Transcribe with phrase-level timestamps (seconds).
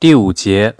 [0.00, 0.76] 第五节，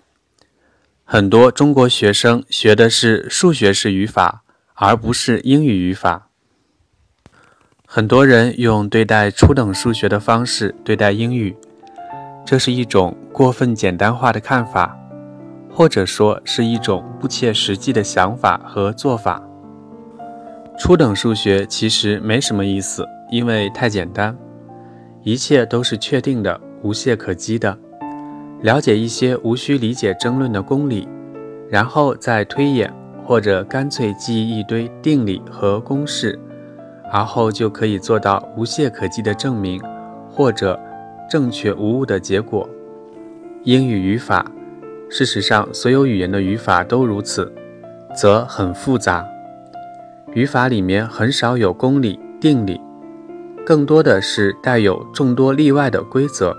[1.05, 6.31] 很多中国学生学的是数学式语法，而不是英语语法。
[7.85, 11.55] 很多人用对待初等数学的方式对待英语，
[12.47, 14.99] 这是一种过分简单化的看法，
[15.71, 19.47] 或者说是一种不切实际的想法和做法。
[20.79, 24.35] 初等数学其实没什么意思，因为太简单，
[25.23, 27.79] 一切都是确定的，无懈可击的。
[28.63, 31.09] 了解一些无需理解争论的公理，
[31.71, 32.93] 然后再推演，
[33.25, 36.39] 或者干脆记忆一堆定理和公式，
[37.11, 39.81] 而后就可以做到无懈可击的证明，
[40.29, 40.79] 或者
[41.31, 42.69] 正确无误的结果。
[43.65, 44.45] 英语语法，
[45.09, 47.51] 事实上所有语言的语法都如此，
[48.15, 49.27] 则很复杂。
[50.35, 52.79] 语法里面很少有公理、定理，
[53.65, 56.55] 更多的是带有众多例外的规则。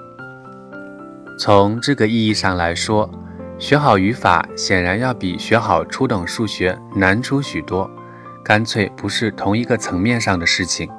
[1.38, 3.10] 从这个意义上来说，
[3.58, 7.90] 学好语法显然要比学好初等数学难出许多，
[8.44, 10.90] 干脆不是同一个层面上的事情。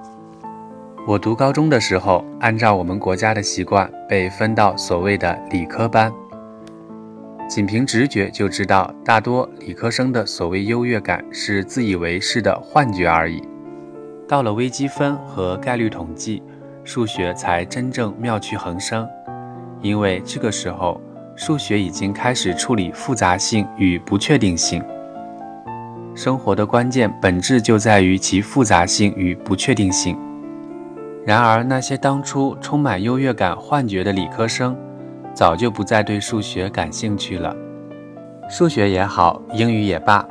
[1.06, 6.12] 我读高中的时候，按照我们国家的习惯，被分到所谓的理科班。
[7.48, 13.42] 仅凭直觉就知道，大多理科生的所谓优越感是自以为是的幻觉而已。
[14.26, 16.42] 到了微积分和概率统计，
[16.84, 19.06] 数学才真正妙趣横生。
[19.82, 21.00] 因为这个时候，
[21.36, 24.82] 数学已经开始处理复杂性与不确定性。
[26.14, 30.16] 生活的关键本质就在于其复杂性与不确定性。
[31.24, 34.76] 然而，那些当初充满优越感幻觉的理科生，
[35.34, 37.56] 早就不再对数学感兴趣了。
[38.48, 40.26] 数学也好，英语也罢，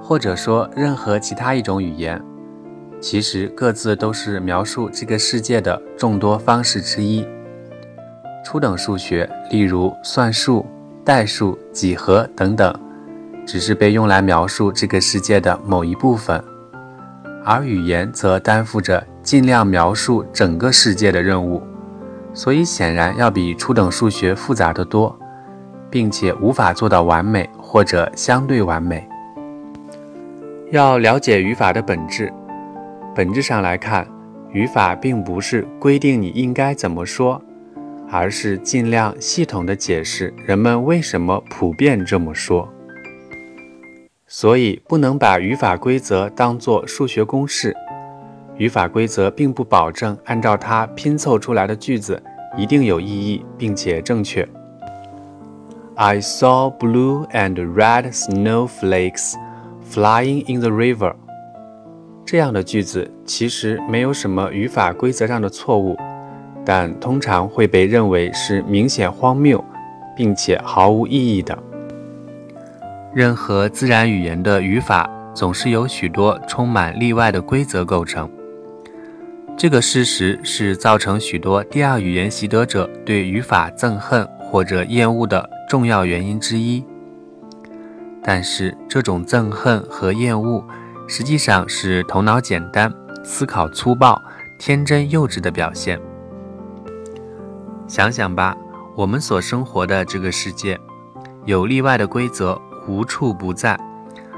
[0.00, 2.20] 或者说任何其他一种语言，
[3.00, 7.26] 其实各自都是描述这个世界的众多方式之一。
[8.50, 10.64] 初等数学，例如算术、
[11.04, 12.74] 代数、几何等等，
[13.44, 16.40] 只是被用来描述这个世界的某一部分；
[17.44, 21.62] 而语言则担负着尽量描述整个世界的任务，
[22.32, 25.14] 所以显然要比初等数学复杂得多，
[25.90, 29.06] 并且无法做到完美或者相对完美。
[30.70, 32.32] 要了解语法的本质，
[33.14, 34.08] 本质上来看，
[34.52, 37.42] 语法并不是规定你应该怎么说。
[38.10, 42.68] 而是尽量系统地解释人们为什么普遍这么说，
[44.26, 47.74] 所以不能把语法规则当作数学公式。
[48.56, 52.20] 语法规则并不保证按照它拼凑出来的句子
[52.56, 54.46] 一定有意义并且正确。
[55.94, 59.34] I saw blue and red snowflakes
[59.88, 61.14] flying in the river。
[62.24, 65.96] 这样的句子其实没有什么语法规则上的错误。
[66.68, 69.64] 但通常会被认为是明显荒谬，
[70.14, 71.58] 并且毫无意义的。
[73.14, 78.30] 任何自然语言的语法总是由许多充满例外的规则构成。
[79.56, 86.84] 这个事实是造成许多第二语言习得者对语法憎恨或者厌恶的重要原因之一。
[88.22, 90.62] 但是，这种憎恨和厌恶
[91.08, 92.92] 实际上是头脑简单、
[93.24, 94.20] 思考粗暴、
[94.58, 95.98] 天真幼稚的表现。
[97.88, 98.54] 想想吧，
[98.94, 100.78] 我们所生活的这个世界，
[101.46, 103.80] 有例外的规则无处不在，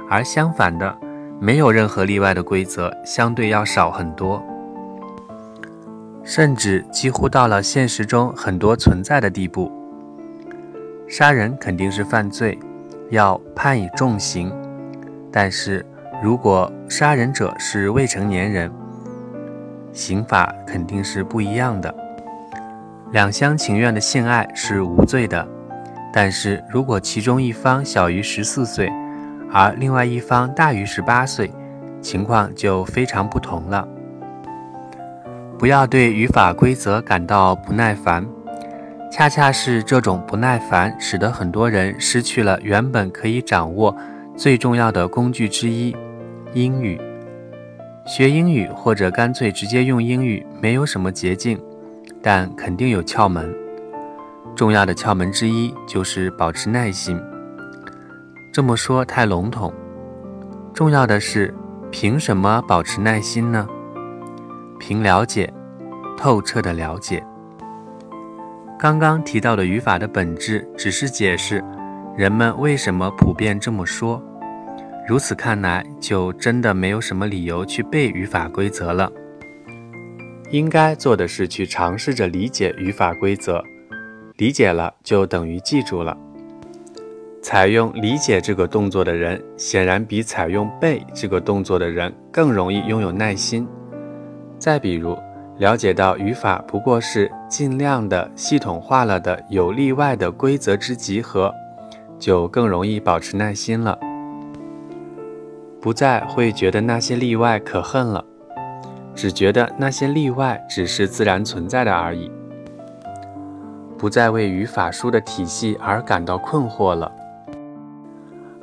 [0.09, 0.97] 而相反的，
[1.41, 4.41] 没有任何例外的规则相对要少很多，
[6.23, 9.69] 甚至几乎到了现实中很多存在的地步。
[11.09, 12.57] 杀人肯定是犯罪，
[13.11, 14.55] 要判以重刑，
[15.33, 15.85] 但是
[16.23, 18.71] 如果杀人者是未成年人，
[19.93, 21.93] 刑法肯定是不一样的。
[23.13, 25.45] 两厢情愿的性爱是无罪的，
[26.13, 28.89] 但是如果其中一方小于十四岁，
[29.51, 31.51] 而另外一方大于十八岁，
[32.01, 33.87] 情况就非常不同了。
[35.59, 38.25] 不要对语法规则感到不耐烦，
[39.11, 43.95] 恰恰是这种不耐烦，使得很多人失去了原本可以掌握
[44.37, 45.97] 最重要的工具之一——
[46.55, 47.01] 英语。
[48.07, 51.61] 学英语或者干脆直接用英语，没有什么捷径。
[52.23, 53.55] 但肯定有窍门，
[54.55, 57.21] 重要的窍门之一就是保持耐心。
[58.53, 59.73] 这么说太笼统，
[60.75, 61.55] 重要的是，
[61.91, 63.67] 凭什么保持耐心呢？
[64.79, 65.53] 凭了解，
[66.17, 67.25] 透彻的了解。
[68.79, 71.63] 刚刚提到的语法的本质，只是解释
[72.17, 74.23] 人们为什么普遍这么说。
[75.07, 79.11] 如此看来，就真的没有什么理由去背语法规则了。
[80.51, 83.63] 应该做的是去尝试着理解语法规则，
[84.37, 86.17] 理解了就等于记住了，
[87.41, 93.65] 采用理解这个动作的人，显然比采用背这个动作的人更容易拥有耐心。
[94.59, 95.17] 再比如，
[95.59, 101.55] 了解到语法不过是尽量的系统化了的有例外的规则之集合，
[102.19, 103.97] 就更容易保持耐心了，
[105.81, 108.25] 不再会觉得那些例外可恨了，
[109.21, 112.33] 只觉得那些例外只是自然存在的而已，
[113.99, 117.13] 不再为语法书的体系而感到困惑了。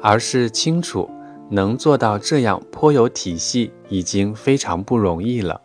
[0.01, 1.07] 而是清楚
[1.47, 5.61] 能做到这样颇有体系，已经非常不容易了。